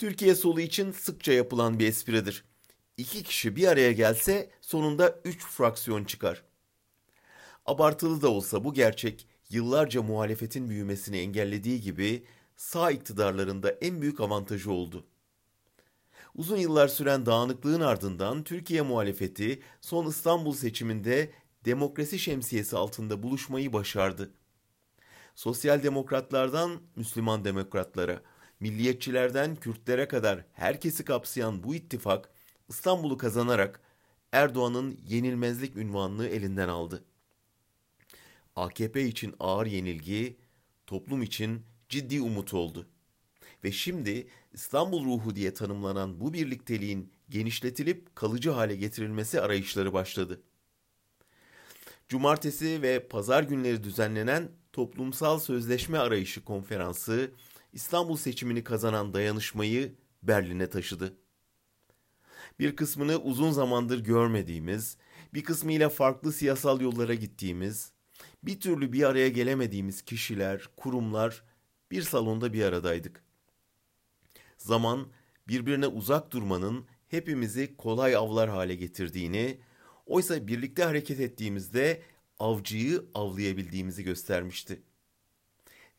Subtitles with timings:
[0.00, 2.44] Türkiye solu için sıkça yapılan bir espridir.
[2.96, 6.42] İki kişi bir araya gelse sonunda üç fraksiyon çıkar.
[7.66, 12.24] Abartılı da olsa bu gerçek yıllarca muhalefetin büyümesini engellediği gibi
[12.56, 15.06] sağ iktidarlarında en büyük avantajı oldu.
[16.34, 21.30] Uzun yıllar süren dağınıklığın ardından Türkiye muhalefeti son İstanbul seçiminde
[21.64, 24.30] demokrasi şemsiyesi altında buluşmayı başardı.
[25.34, 28.22] Sosyal demokratlardan Müslüman demokratlara,
[28.60, 32.30] milliyetçilerden Kürtlere kadar herkesi kapsayan bu ittifak
[32.68, 33.80] İstanbul'u kazanarak
[34.32, 37.04] Erdoğan'ın yenilmezlik ünvanını elinden aldı.
[38.56, 40.36] AKP için ağır yenilgi,
[40.86, 42.88] toplum için ciddi umut oldu.
[43.64, 50.42] Ve şimdi İstanbul ruhu diye tanımlanan bu birlikteliğin genişletilip kalıcı hale getirilmesi arayışları başladı.
[52.08, 57.30] Cumartesi ve pazar günleri düzenlenen Toplumsal Sözleşme Arayışı Konferansı
[57.72, 61.16] İstanbul seçimini kazanan dayanışmayı Berlin'e taşıdı.
[62.58, 64.96] Bir kısmını uzun zamandır görmediğimiz,
[65.34, 67.92] bir kısmıyla farklı siyasal yollara gittiğimiz,
[68.42, 71.42] bir türlü bir araya gelemediğimiz kişiler, kurumlar
[71.90, 73.24] bir salonda bir aradaydık.
[74.56, 75.06] Zaman
[75.48, 79.60] birbirine uzak durmanın hepimizi kolay avlar hale getirdiğini,
[80.06, 82.02] oysa birlikte hareket ettiğimizde
[82.38, 84.82] avcıyı avlayabildiğimizi göstermişti.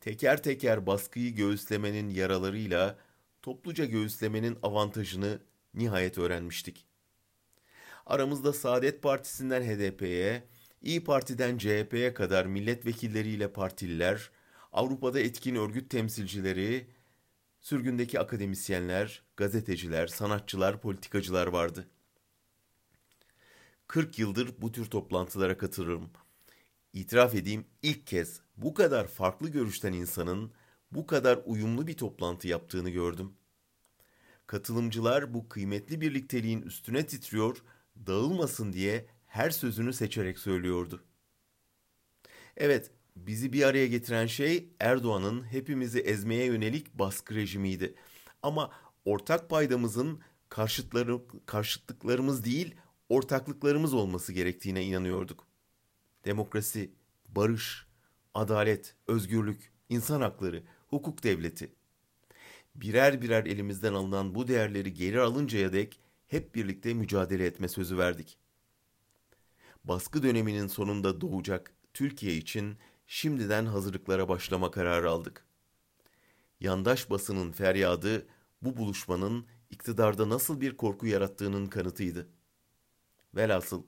[0.00, 2.98] Teker teker baskıyı göğüslemenin yaralarıyla
[3.42, 5.38] topluca göğüslemenin avantajını
[5.74, 6.86] nihayet öğrenmiştik.
[8.06, 10.44] Aramızda Saadet Partisi'nden HDP'ye,
[10.82, 14.30] İyi Parti'den CHP'ye kadar milletvekilleriyle partililer,
[14.72, 16.86] Avrupa'da etkin örgüt temsilcileri,
[17.60, 21.88] sürgündeki akademisyenler, gazeteciler, sanatçılar, politikacılar vardı.
[23.86, 26.10] 40 yıldır bu tür toplantılara katılırım.
[26.92, 30.52] İtiraf edeyim ilk kez bu kadar farklı görüşten insanın
[30.92, 33.32] bu kadar uyumlu bir toplantı yaptığını gördüm.
[34.46, 37.62] Katılımcılar bu kıymetli birlikteliğin üstüne titriyor,
[38.06, 41.04] dağılmasın diye her sözünü seçerek söylüyordu.
[42.56, 47.94] Evet, bizi bir araya getiren şey Erdoğan'ın hepimizi ezmeye yönelik baskı rejimiydi.
[48.42, 48.70] Ama
[49.04, 52.74] ortak paydamızın karşıtları, karşıtlıklarımız değil,
[53.08, 55.49] ortaklıklarımız olması gerektiğine inanıyorduk.
[56.24, 56.90] Demokrasi,
[57.28, 57.86] barış,
[58.34, 61.72] adalet, özgürlük, insan hakları, hukuk devleti.
[62.74, 68.38] Birer birer elimizden alınan bu değerleri geri alıncaya dek hep birlikte mücadele etme sözü verdik.
[69.84, 72.76] Baskı döneminin sonunda doğacak Türkiye için
[73.06, 75.46] şimdiden hazırlıklara başlama kararı aldık.
[76.60, 78.26] Yandaş basının feryadı
[78.62, 82.28] bu buluşmanın iktidarda nasıl bir korku yarattığının kanıtıydı.
[83.34, 83.82] Velhasıl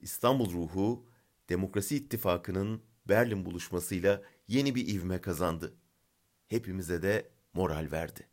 [0.00, 1.06] İstanbul ruhu
[1.48, 5.74] Demokrasi İttifakı'nın Berlin buluşmasıyla yeni bir ivme kazandı.
[6.48, 8.28] Hepimize de moral verdi.